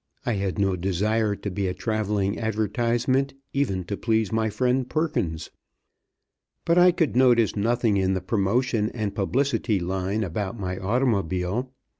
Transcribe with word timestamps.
I 0.25 0.33
had 0.33 0.57
no 0.57 0.75
desire 0.75 1.35
to 1.35 1.51
be 1.51 1.67
a 1.67 1.75
travelling 1.75 2.39
advertisement 2.39 3.35
even 3.53 3.83
to 3.83 3.95
please 3.95 4.31
my 4.31 4.49
friend 4.49 4.89
Perkins. 4.89 5.51
But 6.65 6.79
I 6.79 6.91
could 6.91 7.15
notice 7.15 7.55
nothing 7.55 7.97
in 7.97 8.15
the 8.15 8.19
promotion 8.21 8.89
and 8.95 9.13
publicity 9.13 9.79
line 9.79 10.23
about 10.23 10.59
my 10.59 10.79
automobile. 10.79 11.71